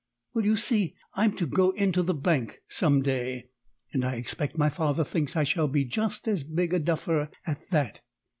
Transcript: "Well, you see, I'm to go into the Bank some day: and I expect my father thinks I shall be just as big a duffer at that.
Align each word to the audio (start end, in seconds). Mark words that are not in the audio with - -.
"Well, 0.33 0.45
you 0.45 0.57
see, 0.57 0.95
I'm 1.13 1.35
to 1.35 1.45
go 1.45 1.69
into 1.69 2.01
the 2.01 2.15
Bank 2.15 2.63
some 2.67 3.03
day: 3.03 3.49
and 3.93 4.03
I 4.03 4.15
expect 4.15 4.57
my 4.57 4.67
father 4.67 5.03
thinks 5.03 5.35
I 5.35 5.43
shall 5.43 5.67
be 5.67 5.85
just 5.85 6.27
as 6.27 6.43
big 6.43 6.73
a 6.73 6.79
duffer 6.79 7.29
at 7.45 7.69
that. 7.69 7.99